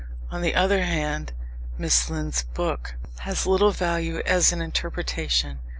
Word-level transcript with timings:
On 0.31 0.41
the 0.41 0.55
other 0.55 0.81
hand, 0.81 1.31
Miss 1.77 2.09
Lind's 2.09 2.41
book 2.41 2.95
has 3.19 3.45
little 3.45 3.69
value 3.69 4.23
as 4.25 4.51
an 4.51 4.59
interpretation. 4.59 5.59